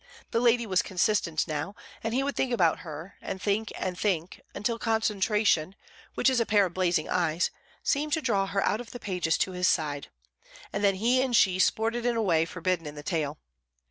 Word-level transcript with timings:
The 0.31 0.39
lady 0.39 0.65
was 0.65 0.81
consistent 0.81 1.47
now, 1.47 1.75
and 2.03 2.11
he 2.11 2.23
would 2.23 2.35
think 2.35 2.51
about 2.51 2.79
her, 2.79 3.17
and 3.21 3.39
think 3.39 3.71
and 3.77 3.95
think, 3.99 4.41
until 4.55 4.79
concentration, 4.79 5.75
which 6.15 6.27
is 6.27 6.39
a 6.39 6.45
pair 6.47 6.65
of 6.65 6.73
blazing 6.73 7.07
eyes, 7.07 7.51
seemed 7.83 8.13
to 8.13 8.21
draw 8.23 8.47
her 8.47 8.63
out 8.63 8.81
of 8.81 8.89
the 8.89 8.99
pages 8.99 9.37
to 9.37 9.51
his 9.51 9.67
side, 9.67 10.07
and 10.73 10.83
then 10.83 10.95
he 10.95 11.21
and 11.21 11.35
she 11.35 11.59
sported 11.59 12.03
in 12.03 12.15
a 12.15 12.21
way 12.23 12.45
forbidden 12.45 12.87
in 12.87 12.95
the 12.95 13.03
tale. 13.03 13.37